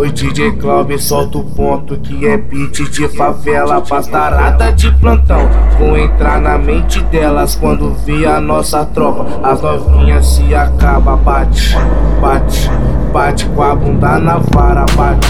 [0.00, 5.46] Oi DJ Cláudio, solta o ponto que é beat de favela Pastarada de plantão,
[5.78, 11.76] vou entrar na mente delas Quando vi a nossa tropa, as novinhas se acaba Bate,
[12.18, 12.70] bate,
[13.12, 15.28] bate com a bunda na vara Bate,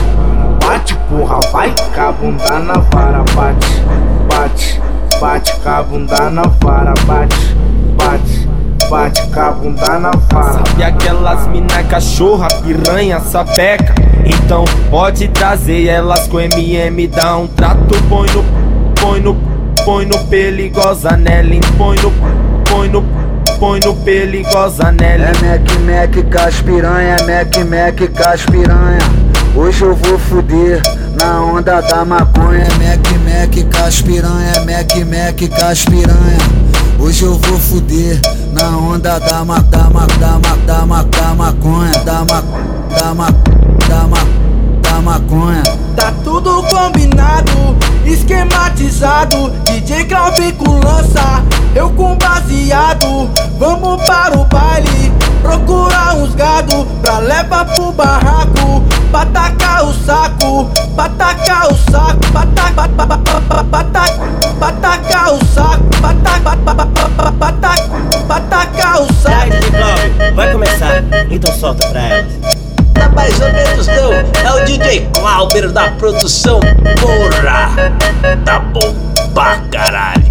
[0.65, 3.83] bate porra, vai com a bunda na vara Bate,
[4.29, 4.81] bate,
[5.21, 7.57] bate com a bunda na vara Bate,
[7.97, 8.51] bate
[8.91, 10.53] bate com a bunda na vara.
[10.53, 13.95] Sabe aquelas mina cachorra, piranha, sapeca?
[14.51, 18.45] Então pode trazer elas com MM, dá um trato, põe no,
[19.01, 19.37] põe no,
[19.85, 22.13] põe no perigosa Nelly, põe no,
[22.65, 23.05] põe no,
[23.61, 25.23] põe no perigosa Nelly.
[25.23, 28.99] É Mac Mac caspiranha, Mac Mac caspiranha.
[29.55, 30.83] Hoje eu vou fuder
[31.15, 32.65] na onda da maconha.
[32.65, 36.39] É Mac Mac caspiranha, Mac Mac caspiranha.
[36.99, 38.21] Hoje eu vou fuder
[38.53, 43.15] na onda da ma, da ma, da ma, da ma, da maconha, da ma, da
[43.15, 43.31] ma,
[43.89, 44.19] da ma,
[44.83, 45.63] da maconha.
[45.97, 49.51] Tá tudo combinado, esquematizado.
[49.65, 51.43] DJ Claudio com lança,
[51.75, 53.31] eu com baseado.
[53.59, 60.71] Vamos para o baile, procurar uns gado pra levar pro barraco, pra tacar o saco,
[60.95, 66.57] pra tacar o saco, pra tacar, pra tacar o saco, pra tacar,
[68.27, 69.51] pra tacar o saco.
[70.35, 72.70] Vai começar, então solta pra elas.
[73.01, 76.61] Tá mais não, é o DJ Clauber da produção,
[77.01, 77.71] porra!
[78.45, 78.95] Tá bom
[79.33, 80.23] pra caralho.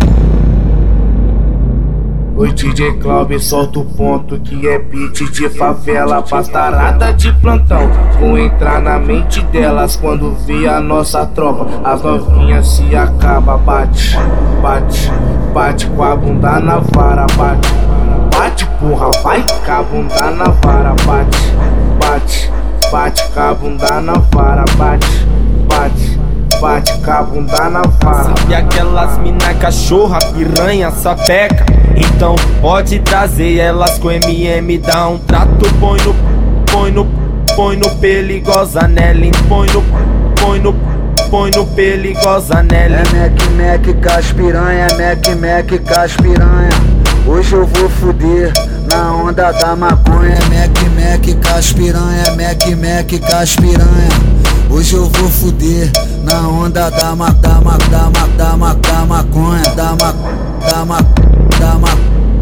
[2.38, 7.90] Oi DJ Cláudio, solta o ponto que é beat de favela Pastarada de plantão,
[8.20, 14.16] vou entrar na mente delas Quando vi a nossa tropa, as novinhas se acaba Bate,
[14.62, 15.12] bate,
[15.54, 17.70] bate com a bunda na vara Bate,
[18.38, 21.40] bate porra, vai com a bunda na vara Bate,
[22.00, 22.59] bate,
[22.92, 25.08] bate com a bunda na vara Bate,
[25.68, 26.20] bate
[26.60, 28.24] bate com a bunda na vara.
[28.24, 31.66] Sabe aquelas mina cachorra, piranha, sapeca?
[31.96, 36.16] Então pode trazer elas com MM, dá um trato, põe no,
[36.72, 37.08] põe no,
[37.56, 39.84] põe no perigosa Nelly, põe no,
[40.36, 40.76] põe no,
[41.30, 42.96] põe no perigosa Nelly.
[42.96, 46.70] É Mac Mac caspiranha, é Mac Mac caspiranha.
[47.26, 48.52] Hoje eu vou fuder
[48.92, 50.34] na onda da maconha.
[50.34, 54.10] É Mac Mac caspiranha, Mac Mac caspiranha.
[54.70, 55.90] Hoje eu vou fuder
[56.24, 60.14] na onda da ma, da ma, da ma, da ma, da maconha, da ma,
[60.70, 61.00] da ma,
[61.58, 61.88] da ma,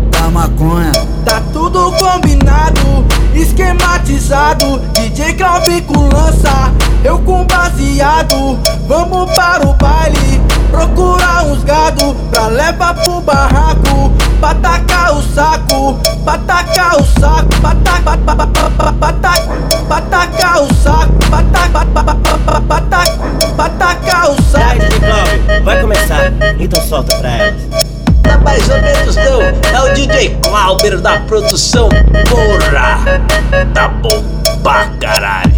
[0.10, 0.92] da maconha.
[1.24, 4.82] Tá tudo combinado, esquematizado.
[4.96, 8.58] DJ Claudio com lança, eu com baseado.
[8.88, 10.42] Vamos para o baile,
[10.72, 17.62] procurar uns gado pra levar pro barraco, pra tacar o saco, pra tacar o saco,
[17.62, 17.76] pra
[24.26, 25.64] saco.
[25.64, 27.62] Vai começar, então solta pra elas.
[28.24, 31.90] Tá mais ou menos não, é o DJ Clauber da produção,
[32.30, 33.00] porra!
[33.74, 34.24] Tá bom
[34.62, 35.57] pra caralho.